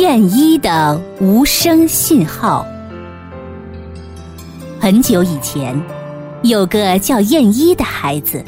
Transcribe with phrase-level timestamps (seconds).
[0.00, 2.66] 燕一的无声信号。
[4.80, 5.78] 很久以前，
[6.40, 8.42] 有个叫燕一的孩子，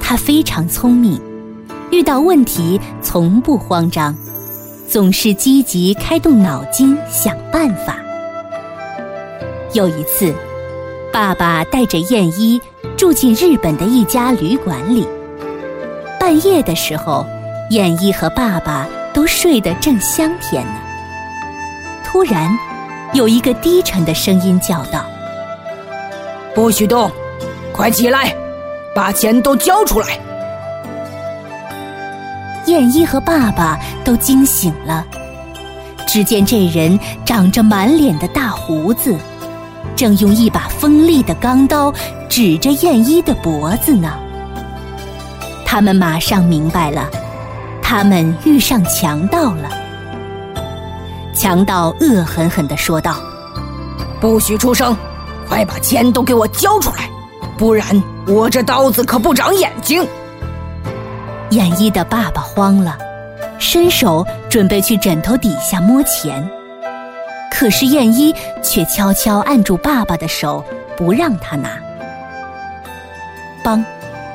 [0.00, 1.20] 他非常聪明，
[1.92, 4.12] 遇到问题从不慌张，
[4.88, 7.98] 总是积极开动脑筋想办法。
[9.72, 10.34] 有一次，
[11.12, 12.60] 爸爸带着燕一
[12.96, 15.06] 住进日本的一家旅馆里。
[16.18, 17.24] 半夜的时候，
[17.70, 18.88] 燕一和爸爸。
[19.16, 20.74] 都睡得正香甜呢。
[22.04, 22.50] 突然，
[23.14, 25.06] 有一个低沉的声音叫道
[26.54, 27.10] ：“不许动，
[27.72, 28.36] 快起来，
[28.94, 30.08] 把钱都交出来！”
[32.68, 35.02] 燕一和爸爸都惊醒了。
[36.06, 39.16] 只见这人长着满脸的大胡子，
[39.96, 41.90] 正用一把锋利的钢刀
[42.28, 44.12] 指着燕一的脖子呢。
[45.64, 47.08] 他们马上明白了。
[47.88, 49.70] 他们遇上强盗了。
[51.32, 53.14] 强盗恶狠狠地说道
[54.20, 54.96] ：“不许出声，
[55.48, 57.08] 快把钱都给我交出来，
[57.56, 57.86] 不然
[58.26, 60.04] 我这刀子可不长眼睛。”
[61.50, 62.98] 燕一的爸爸慌了，
[63.60, 66.44] 伸手准备去枕头底下摸钱，
[67.52, 70.64] 可是燕一却悄悄按住爸爸的手，
[70.96, 71.68] 不让他拿。
[73.62, 73.80] 梆，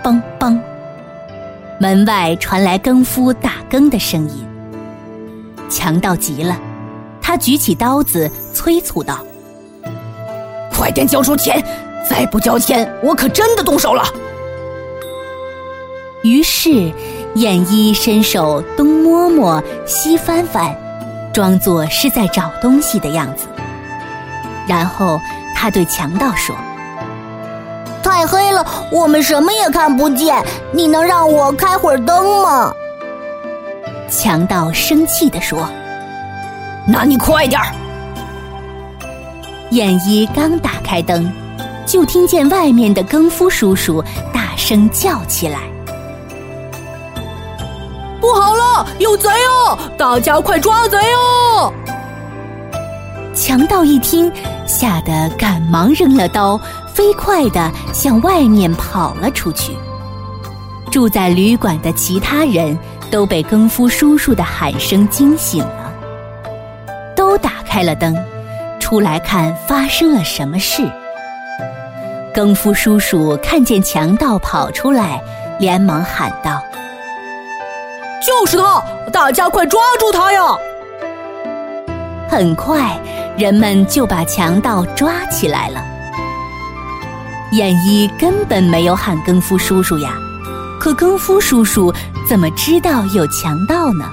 [0.00, 0.56] 梆梆。
[1.82, 4.46] 门外传来更夫打更的声音。
[5.68, 6.56] 强盗急了，
[7.20, 9.18] 他举起刀子催促道
[10.72, 11.60] ：“快点交出钱，
[12.08, 14.04] 再不交钱，我可真的动手了。”
[16.22, 16.92] 于是，
[17.34, 20.72] 燕一伸手东摸摸西翻翻，
[21.34, 23.48] 装作是在找东西的样子。
[24.68, 25.20] 然后
[25.52, 26.54] 他对强盗说。
[28.22, 30.40] 太黑了，我们什么也看不见。
[30.70, 32.72] 你能让我开会儿灯吗？
[34.08, 35.68] 强盗生气地说
[36.86, 37.66] ：“那你快点儿！”
[39.72, 41.32] 燕一刚打开灯，
[41.84, 44.00] 就听见外面的更夫叔叔
[44.32, 45.58] 大声叫起来
[48.22, 49.76] ：“不好了，有贼哦！
[49.98, 51.72] 大家快抓贼哦！”
[53.34, 54.30] 强盗一听，
[54.64, 56.60] 吓得赶忙扔了刀。
[56.94, 59.76] 飞快地向外面跑了出去。
[60.90, 62.78] 住在旅馆的其他人
[63.10, 65.92] 都被更夫叔叔的喊声惊醒了，
[67.16, 68.14] 都打开了灯，
[68.78, 70.82] 出来看发生了什么事。
[72.34, 75.22] 更夫叔叔看见强盗跑出来，
[75.58, 76.62] 连忙喊道
[78.26, 78.82] ：“就是他！
[79.12, 80.40] 大家快抓住他呀！”
[82.28, 82.98] 很快，
[83.36, 85.84] 人们就把强盗抓起来了。
[87.52, 90.14] 燕一根本没有喊更夫叔叔呀，
[90.80, 91.92] 可更夫叔叔
[92.26, 94.06] 怎么知道有强盗呢？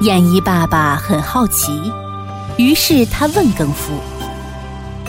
[0.00, 1.92] 燕一爸爸很好奇，
[2.56, 3.92] 于是他问更夫：“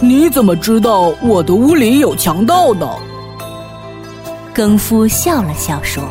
[0.02, 2.86] 你怎么知道我的屋里有强盗呢？”
[4.54, 6.04] 更夫笑了笑说：“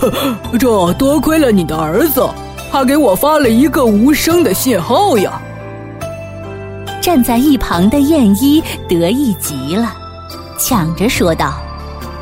[0.60, 2.28] 这多亏了你的儿子，
[2.70, 5.40] 他给我发了一个无声的信号呀。”
[7.08, 9.94] 站在一旁的燕一得意极了，
[10.58, 11.54] 抢着说道：“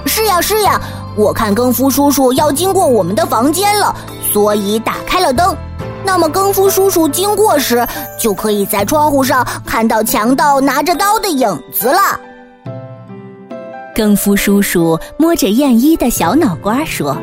[0.07, 0.81] 是呀是呀，
[1.17, 3.93] 我看更夫叔叔要经过我们的房间了，
[4.31, 5.57] 所以打开了灯。
[6.05, 7.85] 那么更夫叔叔经过时，
[8.17, 12.21] 就可以在窗户上看到强盗拿着刀的影子了。”
[13.93, 17.17] 更夫叔叔摸着燕一的小脑瓜说：“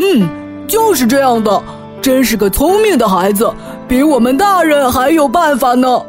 [0.00, 0.26] 嗯，
[0.66, 1.62] 就是这样的，
[2.00, 3.52] 真是个聪明的孩子，
[3.86, 6.02] 比我们大人还有办法呢。”